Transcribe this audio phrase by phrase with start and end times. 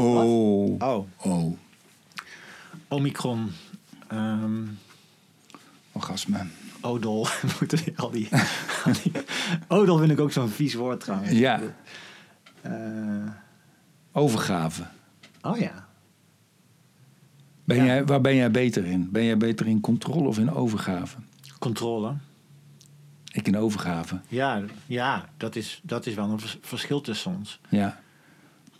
[0.00, 0.80] Oh.
[0.82, 1.56] Oh, Oh.
[2.88, 3.50] Omicron.
[4.08, 4.62] ehm
[5.92, 6.46] Orgasme.
[6.80, 7.26] Odol.
[7.60, 8.28] Moeten we al die,
[8.84, 9.12] al die-
[9.68, 11.30] Odol vind ik ook zo'n vies woord trouwens.
[11.32, 11.60] Ja.
[12.60, 12.72] Eh,
[14.12, 14.82] Overgave.
[15.42, 15.88] oh ja.
[17.64, 17.84] Ben Ja.
[17.84, 19.10] jij, waar ben jij beter in?
[19.10, 21.16] Ben jij beter in controle of in overgave?
[21.58, 22.14] Controle.
[23.32, 24.20] Ik in overgave.
[24.28, 27.60] Ja, ja dat, is, dat is wel een vers- verschil tussen ons.
[27.68, 28.00] Ja.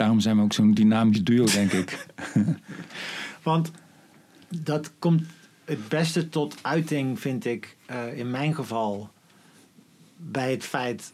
[0.01, 2.07] Daarom zijn we ook zo'n dynamisch duo, denk ik.
[3.43, 3.71] Want
[4.49, 5.23] dat komt
[5.65, 9.11] het beste tot uiting, vind ik, eh, in mijn geval,
[10.17, 11.13] bij het feit,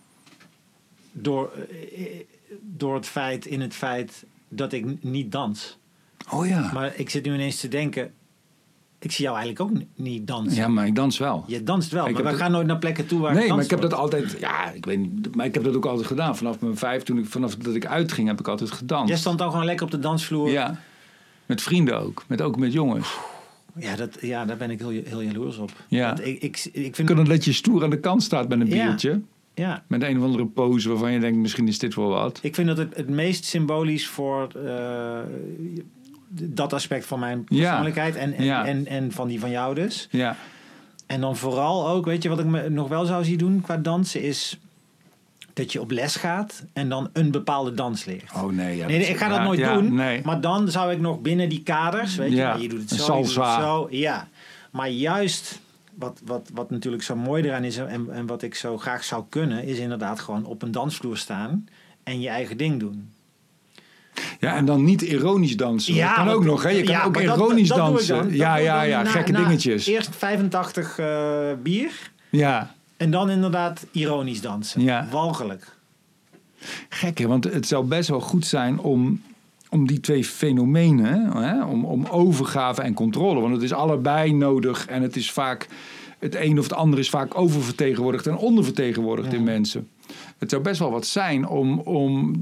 [1.13, 2.21] door, eh,
[2.61, 5.79] door het feit, in het feit dat ik niet dans.
[6.31, 6.73] Oh ja.
[6.73, 8.15] Maar ik zit nu ineens te denken,
[8.99, 10.57] ik zie jou eigenlijk ook niet dansen.
[10.57, 11.45] Ja, maar ik dans wel.
[11.47, 13.71] Je danst wel, Ik maar we gaan nooit naar plekken toe waar Nee, maar ik
[13.71, 14.37] heb dat altijd...
[14.41, 15.35] Ja, ik weet niet.
[15.35, 16.37] Maar ik heb dat ook altijd gedaan.
[16.37, 19.09] Vanaf mijn vijf, toen ik, vanaf dat ik uitging, heb ik altijd gedanst.
[19.09, 20.51] Jij stond dan gewoon lekker op de dansvloer.
[20.51, 20.81] Ja.
[21.47, 22.25] Met vrienden ook.
[22.27, 23.17] Met, ook met jongens.
[23.79, 25.71] Ja, dat, ja daar ben ik heel, heel jaloers op.
[25.89, 26.07] Ja.
[26.07, 27.07] Want Ik, ik, ik vind...
[27.07, 29.21] Kunnen dat je stoer aan de kant staat met een biertje.
[29.55, 32.39] Ja, Met een of andere pose waarvan je denkt, misschien is dit wel wat.
[32.43, 35.19] Ik vind dat het het meest symbolisch voor eh,
[36.29, 37.67] dat aspect van mijn Ja.
[37.69, 38.65] persoonlijkheid en, en, Ja.
[38.67, 40.09] en, en van die van jou dus.
[40.11, 40.37] Ja.
[41.07, 43.77] En dan vooral ook, weet je wat ik me nog wel zou zien doen qua
[43.77, 44.59] dansen is
[45.53, 48.33] dat je op les gaat en dan een bepaalde dans leert.
[48.35, 48.77] Oh nee.
[48.77, 49.95] Ja, Nee, nee, ik ga dat nooit ja, doen.
[49.95, 50.21] Nee.
[50.25, 53.01] Maar dan zou ik nog binnen die kaders, weet je, Ja, nou, je doet het
[53.01, 53.87] zo, je doet het zo.
[53.91, 54.29] Ja,
[54.71, 55.61] maar juist
[55.95, 59.25] wat, wat, wat natuurlijk zo mooi eraan is en, en wat ik zo graag zou
[59.29, 61.69] kunnen, is inderdaad gewoon op een dansvloer staan
[62.03, 63.11] en je eigen ding doen.
[64.41, 65.95] Ja, en dan niet ironisch dansen.
[65.95, 66.69] Ja, dat kan ook nog, hè?
[66.69, 68.17] Je kan ja, ook dat- ironisch dat dansen.
[68.17, 68.35] dan.
[68.35, 69.03] Ja, ja, ja.
[69.03, 69.87] na- Gekke na dingetjes.
[69.87, 71.07] Eerst 85 eh,
[71.63, 71.91] bier
[72.31, 72.75] Ja.
[72.97, 74.83] en dan inderdaad ironisch dansen.
[74.83, 75.09] Ja.
[75.11, 75.75] Walgelijk.
[76.89, 77.27] Gek, hè?
[77.27, 79.23] Want het zou best wel goed zijn om,
[79.71, 81.65] om die twee fenomenen, hè?
[81.65, 83.41] Om, om overgave en controle.
[83.41, 85.67] Want het is allebei nodig en het is vaak,
[86.27, 89.89] het een of het ander is vaak oververtegenwoordigd en ondervertegenwoordigd in mensen.
[90.39, 92.35] Het zou best wel wat zijn om, om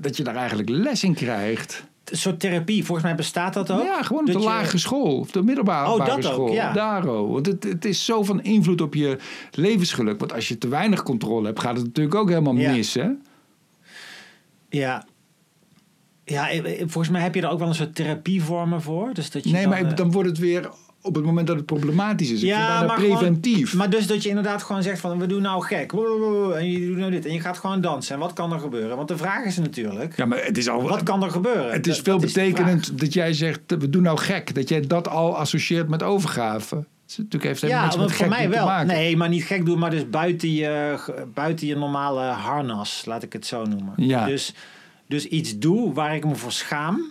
[0.00, 1.84] dat je daar eigenlijk les in krijgt.
[2.04, 3.82] Een soort therapie, volgens mij bestaat dat ook.
[3.82, 6.52] Ja, gewoon op de je- lagere school of de middelbare Oh, dat ook, school.
[6.52, 6.72] ja.
[6.72, 7.32] Daar ook.
[7.32, 9.18] Want het, het is zo van invloed op je
[9.50, 10.18] levensgeluk.
[10.20, 12.72] Want als je te weinig controle hebt, gaat het natuurlijk ook helemaal Ja.
[12.72, 12.94] mis.
[12.94, 13.08] Hè?
[14.68, 15.06] Ja.
[16.24, 19.14] Ja, eh, eh, volgens mij heb je er ook wel een soort therapievormen voor.
[19.14, 20.70] Dus dat je Nee, dan, maar eh, dan wordt het weer
[21.02, 22.42] op het moment dat het problematisch is.
[22.42, 23.74] Ik Ja, maar gewoon- preventief.
[23.74, 25.92] Maar dus dat je inderdaad gewoon zegt van we doen nou gek.
[26.54, 27.26] En je doet nou dit.
[27.26, 28.14] En je gaat gewoon dansen.
[28.14, 28.96] En wat kan er gebeuren?
[28.96, 30.82] Want de vraag is natuurlijk, ja, maar het is al.
[30.82, 31.72] wat kan er gebeuren?
[31.72, 34.54] het is Dat- veel dat betekenend dat jij zegt, we doen nou gek.
[34.54, 36.84] Dat jij dat al associeert met overgave.
[37.16, 38.66] Natuurlijk heeft Ja, met voor gek mij wel.
[38.66, 38.86] maken.
[38.86, 40.94] Nee, maar niet gek doen, maar dus buiten je,
[41.34, 43.92] buiten je normale harnas, laat ik het zo noemen.
[43.96, 44.26] Ja.
[44.26, 44.54] Dus,
[45.06, 47.02] dus iets doe waar ik me voor schaam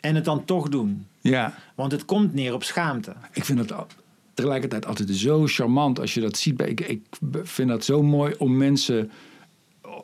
[0.00, 1.06] en het dan toch doen.
[1.28, 1.54] Ja.
[1.74, 3.12] Want het komt neer op schaamte.
[3.32, 3.86] Ik vind het al-
[4.34, 6.60] tegelijkertijd altijd zo charmant als je dat ziet.
[6.60, 7.00] Ik, ik
[7.42, 9.10] vind dat zo mooi om mensen,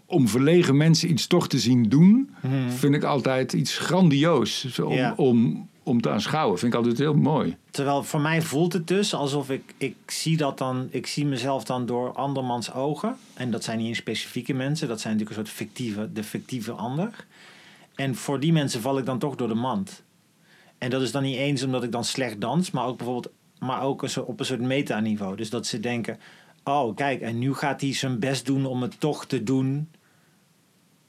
[0.06, 2.30] om verlegen mensen iets toch te zien doen.
[2.68, 5.14] Vind ik altijd iets grandioos Zo om, Ja.
[5.16, 6.58] om, om te aanschouwen.
[6.58, 7.56] Vind ik altijd heel mooi.
[7.70, 11.64] Terwijl voor mij voelt het dus alsof ik, ik zie dat dan, ik zie mezelf
[11.64, 13.16] dan door andermans ogen.
[13.34, 16.72] En dat zijn niet eens specifieke mensen, dat zijn natuurlijk een soort fictieve, de fictieve
[16.72, 17.26] ander.
[17.94, 20.02] En voor die mensen val ik dan toch door de mand.
[20.82, 23.82] En dat is dan niet eens omdat ik dan slecht dans, maar ook bijvoorbeeld, maar
[23.82, 25.36] ook op een soort metaniveau.
[25.36, 26.18] Dus dat ze denken,
[26.64, 29.90] oh kijk, en nu gaat hij zijn best doen om het toch te doen.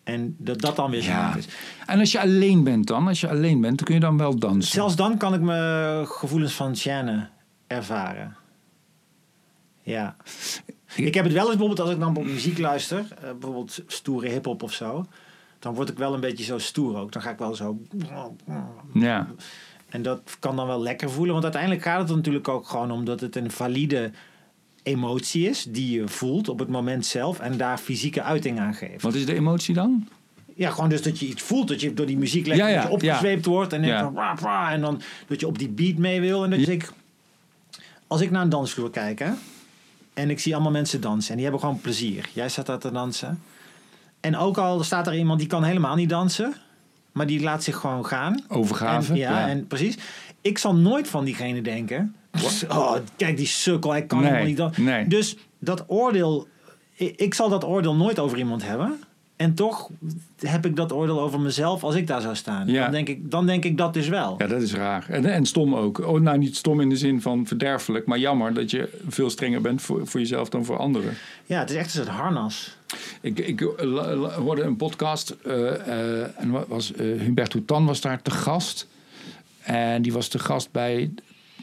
[0.03, 1.35] En dat dat dan weer zo Ja.
[1.35, 1.47] is.
[1.85, 4.35] En als je alleen bent dan, als je alleen bent, dan kun je dan wel
[4.39, 4.72] dansen.
[4.72, 7.29] Zelfs dan kan ik me gevoelens van gêne
[7.67, 8.35] ervaren.
[9.81, 10.16] Ja.
[10.95, 14.29] Ik heb het wel eens bijvoorbeeld als ik dan op muziek luister, eh, bijvoorbeeld stoere
[14.29, 15.05] hip-hop of zo,
[15.63, 17.12] dan word ik wel een beetje zo stoer ook.
[17.12, 17.79] Dan ga ik wel zo.
[18.94, 19.28] Ja.
[19.90, 22.91] En dat kan dan wel lekker voelen, want uiteindelijk gaat het er natuurlijk ook gewoon
[22.91, 24.12] om dat het een valide
[24.84, 29.02] emotie is die je voelt op het moment zelf en daar fysieke uiting aan geeft.
[29.02, 30.08] Wat is de emotie dan?
[30.55, 31.67] Ja, gewoon dus dat je iets voelt.
[31.67, 33.73] Dat je door die muziek lekker Ja, ja, dat je opgezweept wordt.
[33.73, 36.43] En, wah, en dan dat je op die beat mee wil.
[36.43, 36.91] En dat ik,
[38.08, 39.32] als ik naar een dansvloer kijk hè,
[40.14, 41.29] en ik zie allemaal mensen dansen.
[41.29, 42.29] En die hebben gewoon plezier.
[42.34, 43.41] Jij staat daar te dansen.
[44.23, 46.53] En ook al staat er iemand die kan helemaal niet dansen.
[47.11, 48.43] Maar die laat zich gewoon gaan.
[48.47, 49.11] Overgave.
[49.11, 49.97] En, ja, en precies.
[50.41, 52.16] Ik zal nooit van diegene denken.
[52.70, 54.84] Oh, kijk die sukkel, hij kan Nee, helemaal niet dansen.
[54.84, 55.08] nee.
[55.08, 56.47] Dus dat oordeel,
[56.93, 58.99] ik, ik zal dat oordeel nooit over iemand hebben.
[59.35, 59.90] En toch
[60.40, 62.68] heb ik dat oordeel over mezelf als ik daar zou staan.
[62.68, 62.82] Ja.
[62.84, 64.35] Dan, denk ik, dan denk ik dat dus wel.
[64.38, 65.06] Ja, dat is raar.
[65.09, 65.97] En, en stom ook.
[66.08, 69.62] Oh, nou, niet stom in de zin van verderfelijk, maar jammer dat je veel strenger
[69.62, 71.14] bent voor, voor jezelf dan voor anderen.
[71.46, 72.78] Ja, het is echt een soort harnas.
[73.22, 75.74] Ik, ik eh, hoorde een podcast eh,
[76.22, 78.88] eh, en wa- was, Hubert Houtan was daar te gast.
[79.64, 81.12] En die was te gast bij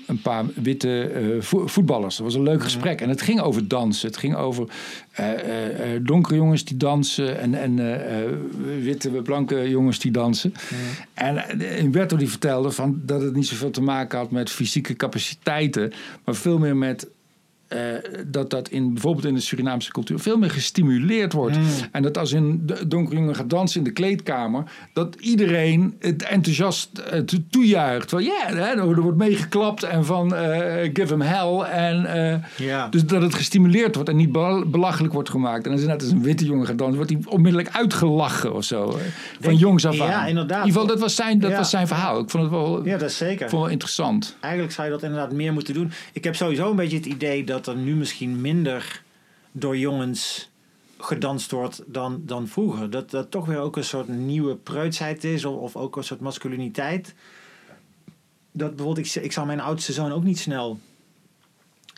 [0.06, 2.16] een paar witte eh, vo- voetballers.
[2.16, 3.00] Dat was een leuk gesprek.
[3.00, 4.08] En het ging over dansen.
[4.08, 4.68] Het ging over
[5.10, 5.26] eh,
[6.02, 7.76] donkere jongens die dansen en, en
[8.82, 10.52] witte, blanke jongens die dansen.
[11.14, 14.94] En eh, Humberto die vertelde van dat het niet zoveel te maken had met fysieke
[14.96, 15.92] capaciteiten,
[16.24, 17.08] maar veel meer met
[17.70, 17.78] eh,
[18.26, 21.56] dat dat in bijvoorbeeld in de Surinaamse cultuur veel meer gestimuleerd wordt.
[21.92, 26.90] En dat als een donkere jongen gaat dansen in de kleedkamer, dat iedereen het enthousiast
[27.26, 28.10] to- toejuicht.
[28.10, 31.58] Van ja, hè, er wordt meegeklapt en van eh, give him hell.
[31.60, 32.42] En.
[32.90, 35.66] Dus dat het gestimuleerd wordt en niet bela- belachelijk wordt gemaakt.
[35.66, 38.98] En als net als een witte jongen gaat dansen, wordt hij onmiddellijk uitgelachen of zo.
[39.40, 40.06] Van jongs af aan.
[40.06, 40.58] ja, inderdaad.
[40.60, 41.56] In ieder geval, dat was zijn, dat Ja.
[41.56, 42.20] was zijn verhaal.
[42.20, 43.32] Ik vond het wel, Ja, dat is zeker.
[43.32, 44.36] ik vond het wel interessant.
[44.40, 45.92] Eigenlijk zou je dat inderdaad meer moeten doen.
[46.12, 49.02] Ik heb sowieso een beetje het idee dat er nu misschien minder
[49.52, 50.50] door jongens
[50.98, 52.90] gedanst wordt dan, dan vroeger.
[52.90, 56.20] Dat dat toch weer ook een soort nieuwe preutsheid is of, of ook een soort
[56.20, 57.14] masculiniteit.
[58.52, 60.80] Dat bijvoorbeeld, ik, ik zou mijn oudste zoon ook niet snel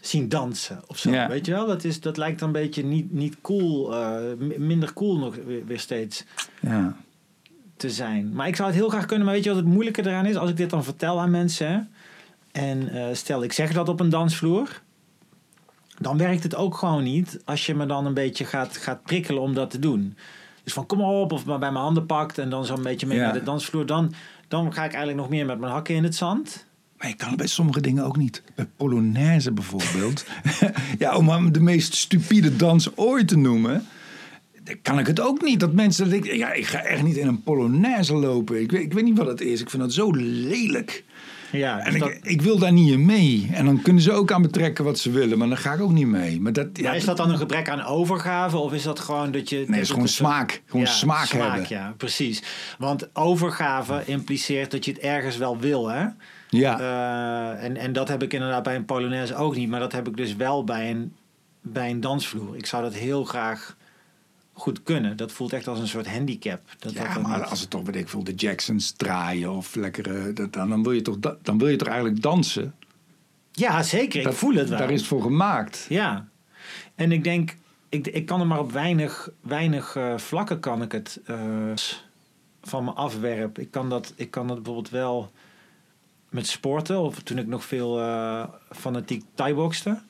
[0.00, 1.10] zien dansen of zo.
[1.28, 1.66] Weet je wel?
[1.66, 4.20] Dat, is, dat lijkt dan een beetje niet, niet cool, eh,
[4.58, 6.24] minder cool nog weer, weer steeds
[6.60, 6.96] Ja.
[7.76, 8.32] te zijn.
[8.32, 9.24] Maar ik zou het heel graag kunnen.
[9.26, 10.36] Maar weet je wat het moeilijke eraan is?
[10.36, 11.66] Als ik dit dan vertel aan mensen.
[11.68, 11.80] hè,
[12.60, 14.81] En eh, stel ik zeg dat op een dansvloer.
[16.02, 17.40] Dan werkt het ook gewoon niet.
[17.44, 20.16] Als je me dan een beetje gaat, gaat prikkelen om dat te doen.
[20.64, 21.32] Dus van kom op.
[21.32, 22.38] Of maar bij mijn handen pakt.
[22.38, 23.24] En dan zo'n beetje mee Ja.
[23.24, 23.86] naar de dansvloer.
[23.86, 24.14] Dan,
[24.48, 26.66] dan ga ik eigenlijk nog meer met mijn hakken in het zand.
[26.98, 28.42] Maar je kan het bij sommige dingen ook niet.
[28.54, 30.24] Bij Polonaise bijvoorbeeld.
[30.98, 33.86] ja, om maar de meest stupide dans ooit te noemen.
[34.82, 35.60] kan ik het ook niet.
[35.60, 38.60] Dat mensen denken, ja, ik ga echt niet in een Polonaise lopen.
[38.60, 39.60] Ik weet, ik weet niet wat het is.
[39.60, 41.04] Ik vind dat zo lelijk.
[41.52, 43.48] Ja, En dus ik, dat, ik wil daar niet in mee.
[43.52, 45.38] En dan kunnen ze ook aan betrekken wat ze willen.
[45.38, 46.40] Maar dan ga ik ook niet mee.
[46.40, 48.56] Maar dat, ja, maar is dat dan een gebrek aan overgave?
[48.58, 49.56] Of is dat gewoon dat je...
[49.56, 50.62] Nee, dat het is gewoon smaak.
[50.66, 51.64] Gewoon Ja, smaak, hebben.
[51.68, 52.42] Ja, precies.
[52.78, 56.06] Want overgave impliceert dat je het ergens wel wil, hè?
[56.48, 56.80] Ja.
[56.80, 59.68] Eh, en, en dat heb ik inderdaad bij een Polonaise ook niet.
[59.68, 61.14] Maar dat heb ik dus wel bij een,
[61.60, 62.56] bij een dansvloer.
[62.56, 63.76] Ik zou dat heel graag
[64.52, 65.16] goed kunnen.
[65.16, 66.60] Dat voelt echt als een soort handicap.
[66.78, 70.32] Dat Ja, maar niet- als het toch, weet ik veel, de Jacksons draaien of lekkere...
[70.32, 72.74] Dat, dan, dan, wil je toch, da- dan wil je toch eigenlijk dansen?
[73.52, 74.18] Ja, zeker.
[74.18, 74.78] Ik Dat- voel het wel.
[74.78, 75.86] Daar is het voor gemaakt.
[75.88, 76.28] Ja.
[76.94, 77.56] En ik denk,
[77.88, 81.36] ik, ik kan er maar op weinig, weinig eh, vlakken kan ik het eh,
[82.62, 83.62] van me afwerpen.
[83.62, 85.32] Ik kan, dat, ik kan dat bijvoorbeeld wel
[86.28, 87.00] met sporten.
[87.00, 89.90] Of toen ik nog veel eh, fanatiek thaiboxte.
[89.90, 90.00] Om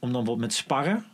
[0.00, 1.04] dan bijvoorbeeld met sparren.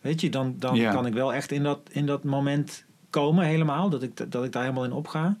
[0.00, 0.92] Weet je, dan, dan Ja.
[0.92, 3.90] kan ik wel echt in dat, in dat moment komen helemaal.
[3.90, 5.38] Dat ik, dat ik daar helemaal in opga.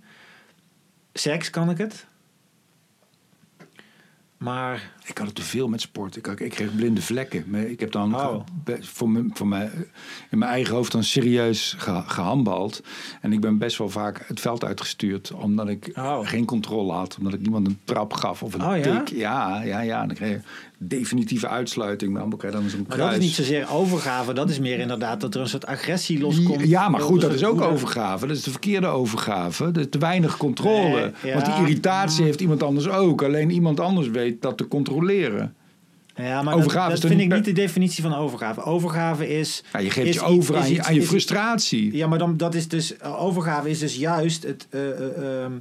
[1.12, 2.06] Seks kan ik het.
[4.36, 6.16] Maar Ik had het te veel met sport.
[6.16, 7.54] Ik, ik kreeg blinde vlekken.
[7.54, 8.44] Ik heb dan Oh.
[8.80, 9.70] voor me, voor mij,
[10.30, 12.82] in mijn eigen hoofd dan serieus ge, gehandbald.
[13.20, 15.32] En ik ben best wel vaak het veld uitgestuurd.
[15.32, 16.26] Omdat ik Oh.
[16.28, 17.16] geen controle had.
[17.18, 18.98] Omdat ik niemand een trap gaf of een Oh, ja?
[19.02, 19.16] tik.
[19.18, 20.00] Ja, ja, ja.
[20.02, 20.40] En dan kreeg
[20.82, 22.12] definitieve uitsluiting.
[22.12, 23.10] Maar dan je dan zo'n Maar kruis.
[23.10, 24.32] dat is niet zozeer overgave.
[24.32, 26.68] Dat is meer inderdaad dat er een soort agressie loskomt.
[26.68, 28.26] Ja, maar goed, dat Een is ook overgave.
[28.26, 29.70] Dat is de verkeerde overgave.
[29.78, 31.00] Is te weinig controle.
[31.00, 31.34] Nee, ja.
[31.34, 33.22] Want die irritatie heeft iemand anders ook.
[33.22, 35.54] Alleen iemand anders weet dat te controleren.
[36.14, 38.62] Ja, maar Overgave dat, is vind ik niet de definitie van overgave.
[38.62, 39.62] Overgave is...
[39.72, 41.96] Ja, je geeft is je over is aan je, iets- aan je is- frustratie.
[41.96, 42.96] Ja, maar dan, dat is dus...
[42.96, 45.52] eh, Overgave is dus juist het, eh, eh, ehm,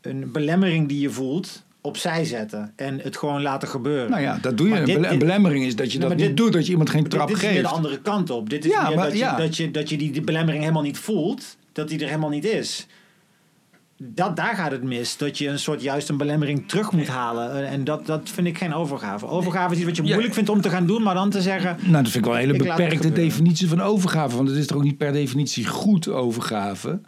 [0.00, 2.72] een belemmering die je voelt opzij zetten.
[2.76, 4.10] En het gewoon laten gebeuren.
[4.10, 4.72] Nou ja, dat doe je.
[4.72, 6.90] Maar Een dit- dit- belemmering is dat je dat niet dit- doet, dat je iemand
[6.90, 7.72] geen Dit- trap dit is weer de geeft.
[7.72, 8.50] andere kant op.
[8.50, 10.98] Dit is Ja, meer maar dat, je, dat, je, dat je die, belemmering helemaal niet
[10.98, 11.56] voelt.
[11.72, 12.86] Dat die er helemaal niet is.
[14.02, 15.16] Dat, daar gaat het mis.
[15.16, 17.66] Dat je een soort juist een belemmering terug moet halen.
[17.68, 19.26] En dat, dat vind ik geen overgave.
[19.26, 20.08] Overgave is iets wat je Ja.
[20.08, 21.02] moeilijk vindt om te gaan doen.
[21.02, 21.76] Maar dan te zeggen...
[21.80, 24.36] Nou, dat vind ik wel een hele beperkte definitie van overgave.
[24.36, 27.00] Want het is toch ook niet per definitie goed overgave.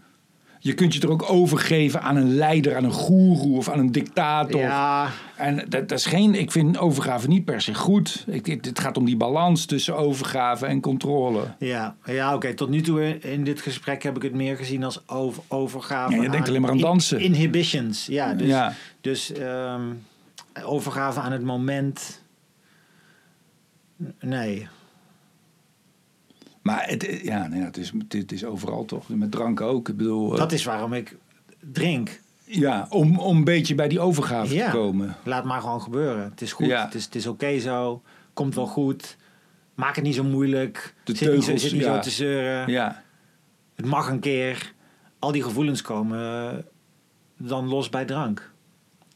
[0.64, 3.92] Je kunt je er ook overgeven aan een leider, aan een goeroe of aan een
[3.92, 4.61] dictator.
[4.61, 8.25] Ja, En dat, dat is geen, ik vind overgave niet per se goed.
[8.26, 11.42] Ik, ik- het gaat om die balans tussen overgave en controle.
[11.59, 12.54] ja, ja oké.
[12.54, 16.14] Tot nu toe in dit gesprek heb ik het meer gezien als over, overgave.
[16.16, 17.19] Ja, je denkt alleen maar aan dansen.
[17.21, 18.07] in- inhibitions.
[18.07, 18.73] Ja, dus, Ja.
[19.00, 19.83] dus ehm,
[20.64, 22.23] overgave aan het moment.
[24.21, 24.69] Nee.
[26.62, 29.09] Maar het, ja, nee, het, is, het is overal toch.
[29.09, 29.88] Met drank ook.
[29.88, 31.16] Ik bedoel, eh, Dat is waarom ik
[31.61, 32.21] drink.
[32.45, 34.71] ja, om, om een beetje bij die overgave Ja.
[34.71, 35.16] te komen.
[35.25, 36.25] Laat maar gewoon gebeuren.
[36.25, 36.66] Het is goed.
[36.66, 36.85] Ja.
[36.85, 38.02] Het is, het is oké zo.
[38.33, 39.16] Komt wel goed.
[39.75, 40.95] Maak het niet zo moeilijk.
[41.04, 41.95] De zit niet, zo, teugels, zit niet ja.
[41.95, 42.71] zo te zeuren.
[42.71, 43.02] Ja.
[43.75, 44.73] Het mag een keer.
[45.19, 46.59] Al die gevoelens komen eh,
[47.37, 48.50] dan los bij drank.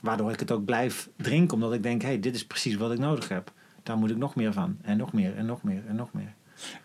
[0.00, 1.54] Waardoor ik het ook blijf drinken.
[1.54, 3.52] Omdat ik denk, hé, hey, dit is precies wat ik nodig heb.
[3.82, 4.76] Daar moet ik nog meer van.
[4.82, 6.34] En nog meer, en nog meer, en nog meer.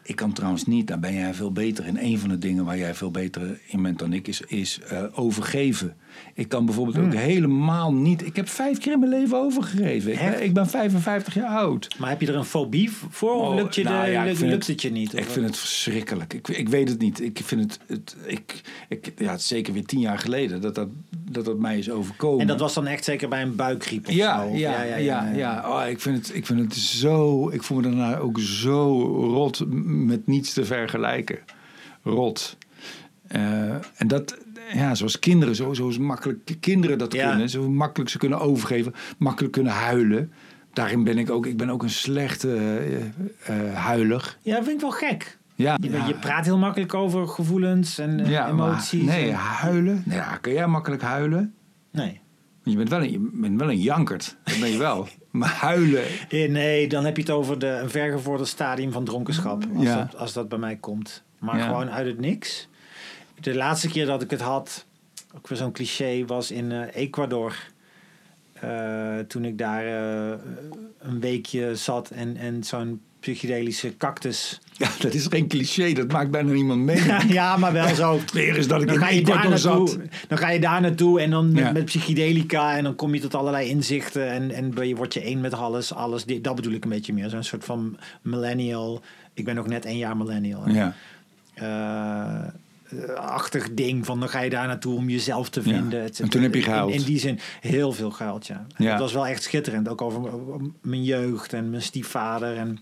[0.03, 1.97] Ik kan trouwens niet, daar ben jij veel beter in.
[1.97, 5.03] Een van de dingen waar jij veel beter in bent dan ik is, is uh,
[5.13, 5.95] overgeven.
[6.33, 8.25] Ik kan bijvoorbeeld ook helemaal niet.
[8.25, 10.11] Ik heb vijf keer in mijn leven overgegeven.
[10.11, 11.95] Ik ben, ik ben 55 jaar oud.
[11.99, 13.33] Maar heb je er een fobie voor?
[13.35, 15.13] Of Oh, lukt, je nou de, ja, ik lukt, vind lukt het- het je niet?
[15.13, 16.33] Ik Of- vind het verschrikkelijk.
[16.33, 17.21] Ik, ik weet het niet.
[17.21, 17.79] Ik vind het.
[17.87, 20.87] het ik, ik, ja, het is zeker weer tien jaar geleden dat dat,
[21.31, 22.39] dat, dat mij is overkomen.
[22.41, 24.47] En dat was dan echt zeker bij een buikgriep of Ja, zo?
[24.47, 24.95] Of- ja, ja,
[25.33, 27.49] ja, Oh, ik, vind het, ik vind het zo.
[27.49, 28.99] Ik voel me daarna ook zo
[29.33, 31.39] rot met niets te vergelijken.
[32.03, 32.57] Rot.
[33.27, 33.41] Eh,
[33.73, 34.37] en dat,
[34.73, 37.29] ja, zoals kinderen, zo, zo makkelijk kinderen dat Ja.
[37.29, 37.49] kunnen.
[37.49, 40.31] Zo makkelijk ze kunnen overgeven, makkelijk kunnen huilen.
[40.73, 42.55] Daarin ben ik ook, ik ben ook een slechte
[43.43, 44.37] eh, huiler.
[44.41, 45.37] Ja, vind ik wel gek.
[45.55, 46.07] Ja, Je, ja.
[46.07, 49.03] je praat heel makkelijk over gevoelens en ja, maar- emoties.
[49.03, 50.03] nee, en- huilen.
[50.05, 51.53] Nee, ja, kun jij makkelijk huilen?
[51.91, 52.19] nee.
[52.63, 54.37] Want je bent wel een, je bent wel een jankert.
[54.43, 55.07] Dat ben je wel.
[55.31, 56.03] Maar huilen.
[56.29, 59.63] Nee, dan heb je het over de, een vergevorderd stadium van dronkenschap.
[59.75, 59.95] Als, Ja.
[59.95, 61.23] dat, als dat bij mij komt.
[61.39, 61.65] Maar Ja.
[61.65, 62.67] gewoon uit het niks.
[63.39, 64.85] De laatste keer dat ik het had,
[65.35, 67.55] ook weer zo'n cliché, was in eh, Ecuador.
[68.53, 70.37] Eh, toen ik daar eh,
[70.99, 74.59] een weekje zat en, en zo'n psychedelische cactus.
[74.81, 75.93] Ja, dat is geen cliché.
[75.93, 77.01] Dat maakt bijna niemand mee.
[77.27, 78.19] ja, maar wel zo.
[78.33, 79.97] Weer eens dat ik Dan in ga, je daar zat.
[80.27, 81.71] dan ga je daar naartoe en dan met, Ja.
[81.71, 85.21] met psychedelica en dan kom je tot allerlei inzichten en, en ben je word je
[85.21, 85.93] één met alles.
[85.93, 87.29] alles dat bedoel ik een beetje meer.
[87.29, 89.01] Zo'n soort van millennial.
[89.33, 90.63] Ik ben nog net één jaar millennial.
[90.65, 90.71] hè.
[90.73, 90.93] Ja.
[91.53, 96.01] Eh, achtig ding van dan ga je daar naartoe om jezelf te vinden.
[96.17, 96.93] En toen heb je gehuild.
[96.93, 98.65] In, die zin heel veel gehuild, ja.
[98.77, 99.89] Dat was wel echt schitterend.
[99.89, 100.21] Ook over
[100.81, 102.57] mijn jeugd en mijn stiefvader.
[102.57, 102.79] En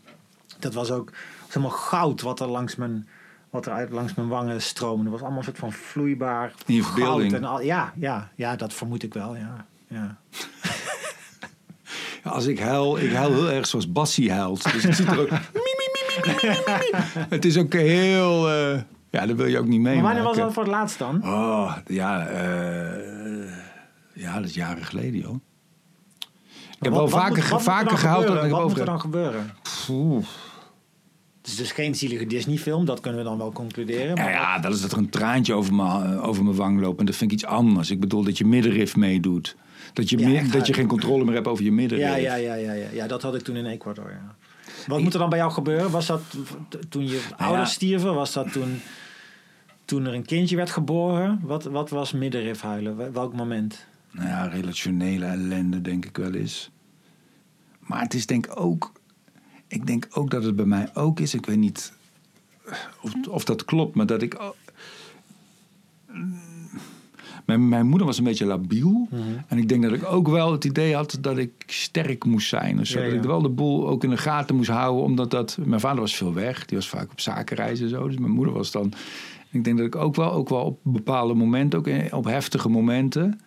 [0.60, 1.12] dat was ook
[1.54, 3.08] helemaal goud wat er langs mijn,
[3.50, 5.04] wat er uit langs mijn wangen stroomde.
[5.04, 7.32] Dat was allemaal een soort van vloeibaar In goud.
[7.34, 9.66] En al, ja, ja, ja, dat vermoed ik wel, ja.
[9.88, 10.18] ja.
[12.24, 14.72] Ja, Als ik huil, ik huil heel erg zoals Bassie huilt.
[14.72, 15.30] Dus het ziet er ook...
[17.30, 18.50] Het is ook heel...
[18.50, 18.80] eh,
[19.10, 20.04] ja, dat wil je ook niet Maar meemaken.
[20.04, 21.24] wanneer was dat voor het laatst dan?
[21.24, 23.52] Oh, ja, eh,
[24.14, 25.36] ja, dat is jaren geleden, joh.
[26.78, 29.50] Ik heb wel vaker, moet- er vaker ik heb Wat moet er dan gebeuren?
[31.50, 34.18] Het is dus geen zielige Disney-film, dat kunnen we dan wel concluderen.
[34.18, 37.00] Maar ja, dat is dat er een traantje over mijn, over mijn wang loopt.
[37.00, 37.92] En dat vind ik iets anders.
[37.92, 39.56] Ik bedoel dat je middenrif meedoet.
[39.94, 42.08] Dat je, Ja, echt dat je geen controle meer hebt over je middenrif.
[42.08, 44.10] Ja, ja, ja, ja, ja, ja, dat had ik toen in Ecuador.
[44.10, 44.36] Ja.
[44.88, 45.92] Wat moet er dan bij jou gebeuren?
[45.92, 46.22] Was dat
[46.90, 48.14] toen je ouders stierven?
[48.14, 48.82] Was dat toen,
[49.86, 51.40] toen er een kindje werd geboren?
[51.44, 52.98] Wat, wat was middenrif huilen?
[52.98, 53.86] Wel- Welk moment?
[54.12, 56.70] Nou ja, relationele ellende denk ik wel eens.
[57.80, 58.92] Maar het is denk ik ook...
[59.70, 61.34] Ik denk ook dat het bij mij ook is.
[61.34, 61.94] Ik weet niet
[63.02, 64.38] of, of dat klopt, maar dat ik...
[67.46, 69.08] Mijn, mijn moeder was een beetje labiel.
[69.10, 69.22] Mhm.
[69.48, 72.78] En ik denk dat ik ook wel het idee had dat ik sterk moest zijn.
[72.78, 75.04] Dus Ja, dat ik wel de boel ook in de gaten moest houden.
[75.04, 75.58] Omdat dat...
[75.66, 76.66] Mijn vader was veel weg.
[76.66, 78.08] Die was vaak op zakenreizen en zo.
[78.08, 78.94] Dus mijn moeder was dan...
[79.52, 83.42] Ik denk dat ik ook wel, ook wel op bepaalde momenten, ook op heftige momenten...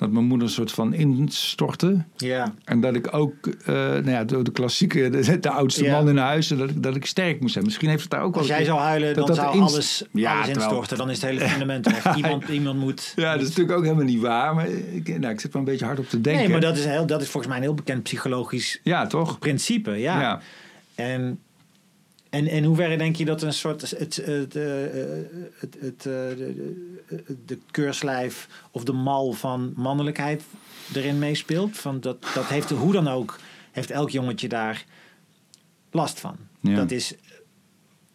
[0.00, 2.04] dat mijn moeder een soort van instortte.
[2.16, 5.92] Ja, En dat ik ook, eh, nou ja, de, de klassieke, de, de oudste Ja.
[5.92, 6.50] man in huis...
[6.50, 7.64] en dat ik, dat ik sterk moest zijn.
[7.64, 8.42] Misschien heeft het daar ook wel...
[8.42, 10.96] als jij zou huilen, dat dan dat zou alles, Ja, alles instorten.
[10.96, 12.16] Dan is het hele fundament weg.
[12.16, 13.12] Iemand, iemand moet...
[13.16, 14.54] Ja, dat is natuurlijk ook helemaal niet waar.
[14.54, 16.42] Maar ik, nou, ik zit wel een beetje hard op te denken.
[16.42, 19.38] Nee, maar dat is, heel, dat is volgens mij een heel bekend psychologisch Ja, toch?
[19.38, 19.90] principe.
[19.90, 20.20] Ja.
[20.20, 20.40] Ja.
[20.94, 21.38] En,
[22.30, 24.64] en in hoeverre denk je dat een soort het, het, het, eh,
[25.58, 26.12] het, het, eh,
[27.46, 30.42] de, keurslijf of de mal van mannelijkheid
[30.94, 31.78] erin meespeelt?
[31.78, 33.38] Van dat, dat heeft hoe dan ook,
[33.72, 34.84] heeft elk jongetje daar
[35.90, 36.36] last van.
[36.60, 36.74] Ja.
[36.74, 37.14] Dat is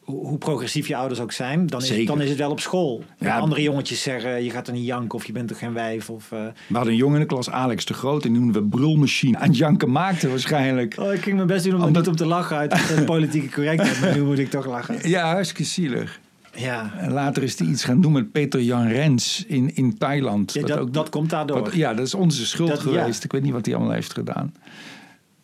[0.06, 2.06] hoe, progressief je ouders ook zijn, dan is, Zeker.
[2.06, 3.04] dan is het wel op school.
[3.20, 3.38] Ja.
[3.38, 6.10] Andere jongetjes zeggen, je gaat er niet janken of je bent toch geen wijf.
[6.10, 8.26] Of, eh, We hadden een jongen in de klas, Alex de Groot...
[8.26, 9.38] en die noemden we brulmachine.
[9.38, 10.96] Aan janken maakte waarschijnlijk.
[11.00, 13.50] Oh, ik ging mijn best doen om Omdat- niet om te lachen uit de politieke
[13.54, 15.10] correctheid, maar nu moet ik toch lachen.
[15.10, 16.20] Ja, hartstikke zielig.
[16.58, 20.54] Ja, En later is hij iets gaan doen met Peter Jan Rens in, in Thailand.
[20.54, 21.60] ja dat, ook- dat komt daardoor.
[21.60, 22.84] Wat- ja, dat is onze schuld Dat- ja.
[23.00, 23.24] geweest.
[23.24, 24.54] Ik weet niet wat hij allemaal heeft gedaan.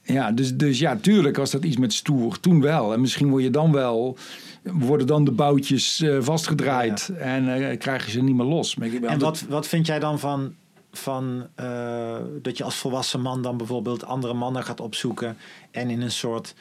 [0.04, 2.40] Ja, dus, dus ja, tuurlijk was dat iets met stoer.
[2.40, 2.94] Toen wel.
[2.94, 4.18] En misschien word je dan wel...
[4.64, 7.12] Worden dan de boutjes eh, vastgedraaid.
[7.18, 8.76] En eh, krijg je ze niet meer los.
[8.76, 10.56] Maar ik En wat, wat vind jij dan van,
[10.92, 15.38] van eh, dat je als volwassen man dan bijvoorbeeld andere mannen gaat opzoeken
[15.72, 16.56] en in een soort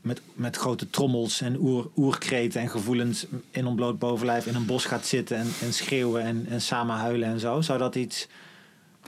[0.00, 4.84] met, met grote trommels en oer, oerkreten en gevoelens in ontbloot bovenlijf in een bos
[4.84, 7.60] gaat zitten en, en schreeuwen en, en samen huilen en zo?
[7.60, 8.28] Zou dat iets.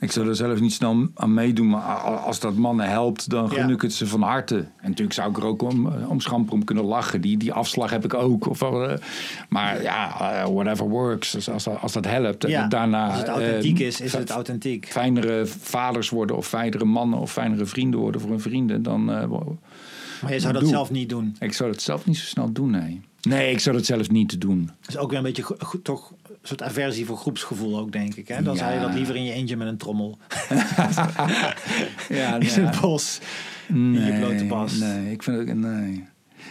[0.00, 1.68] Ik zou er zelf niet snel aan meedoen.
[1.68, 3.74] Maar als dat mannen helpt, dan gun Ja.
[3.74, 4.56] ik het ze van harte.
[4.56, 7.20] En natuurlijk zou ik er ook om, eh, om schamper om kunnen lachen.
[7.20, 8.46] Die, die afslag heb ik ook.
[8.48, 8.92] Of, eh,
[9.48, 11.30] maar ja, eh, whatever works.
[11.30, 12.44] Dus als, dat- als dat helpt.
[12.44, 14.86] En daarna, als het authentiek is, is het authentiek.
[14.90, 20.32] fijnere vaders worden of fijnere mannen of fijnere vrienden worden voor hun vrienden, dan, Maar
[20.32, 20.70] je zou dat doe.
[20.70, 21.36] zelf niet doen.
[21.38, 23.00] Ik zou dat zelf niet zo snel doen, nee.
[23.22, 24.70] Nee, ik zou dat zelf niet doen.
[24.80, 28.28] Dat is ook weer een beetje toch een soort aversie voor groepsgevoel ook, denk ik.
[28.28, 28.42] Hè?
[28.42, 28.60] Dan Ja.
[28.60, 30.18] zou je dat liever in je eentje met een trommel
[32.08, 33.18] Ja, in het bos.
[33.66, 34.78] nee, je blote bas.
[34.78, 35.56] Nee, ik vind het...
[35.56, 36.04] Nee.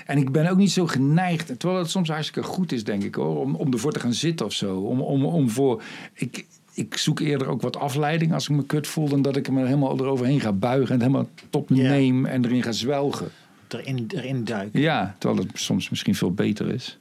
[0.06, 3.16] En ik ben ook niet zo geneigd, terwijl het soms hartstikke goed is, denk ik
[3.16, 4.78] hoor, om, om ervoor te gaan zitten of zo.
[4.78, 5.82] Om, om, om voor.
[6.14, 9.50] Ik, ik zoek eerder ook wat afleiding als ik me kut voel, dan dat ik
[9.52, 11.90] me helemaal eroverheen ga buigen en het helemaal Ja.
[11.90, 13.28] neem en erin ga zwelgen.
[13.68, 14.80] Erin, erin duiken.
[14.82, 17.00] Ja, terwijl het soms misschien veel beter is.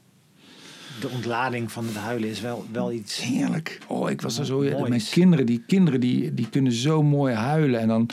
[1.01, 3.23] De ontlading van het huilen is wel, wel iets...
[3.23, 3.79] Heerlijk.
[3.87, 4.59] Oh, ik was er zo.
[4.89, 7.81] Mijn kinderen, die kinderen die, die kunnen zo mooi huilen.
[7.81, 8.09] En dan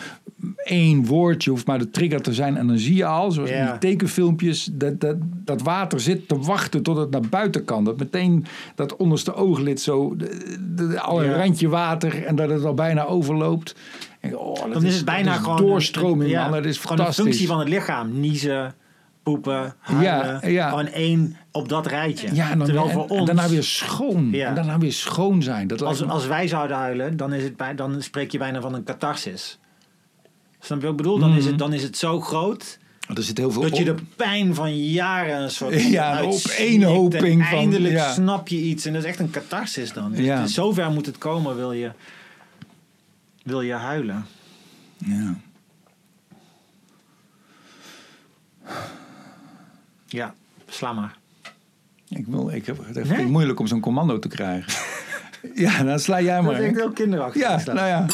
[0.64, 2.58] één woordje hoeft maar de trigger te zijn.
[2.58, 6.38] En dan zie je al, zoals in die tekenfilmpjes, dat, dat, dat water zit te
[6.40, 7.84] wachten tot het naar buiten kan.
[7.84, 8.46] Dat meteen
[8.76, 11.36] dat onderste ooglid zo, de, de- de- al een Ja.
[11.38, 13.76] randje water en dat het al bijna overloopt.
[14.24, 15.58] En, oh, dat Dan is het bijna gewoon...
[15.58, 16.52] doorstroming, ja, man.
[16.52, 17.18] Dat is gewoon fantastisch.
[17.18, 18.20] een functie van het lichaam.
[18.20, 18.74] Niezen,
[19.24, 20.40] poepen, huilen.
[20.42, 20.70] Ja, ja.
[20.70, 22.36] Gewoon één op dat rijtje.
[22.36, 23.26] ja, en, dan, Terwijl en- voor en ons...
[23.26, 24.30] daarna weer schoon.
[24.32, 24.48] Ja.
[24.48, 25.68] En daarna weer schoon zijn.
[25.68, 28.62] Dat Als, me- als wij zouden huilen, dan, is het bij, dan spreek je bijna
[28.62, 29.60] van een catharsis.
[30.60, 31.20] Snap je wat ik bedoel?
[31.20, 32.78] Dan, is, het, dan is het zo groot
[33.16, 37.42] er zit heel veel dat je de pijn van jaren een soort Ja, een opeenhoping
[37.42, 38.14] en van- eindelijk ja.
[38.14, 38.86] snap je iets.
[38.86, 40.12] En dat is echt een catharsis dan.
[40.16, 40.42] Ja.
[40.42, 41.92] Dus zover moet het komen, wil je,
[43.44, 44.26] wil je huilen.
[44.98, 45.36] Ja.
[50.06, 50.36] Ja,
[50.68, 51.18] sla maar.
[52.08, 54.74] Ik, wil, ik heb, het vind moeilijk om zo'n commando te krijgen.
[55.64, 56.54] ja, dan sla jij maar.
[56.54, 57.42] Dat is heel kinderachtig.
[57.42, 58.06] Ja, nou ja.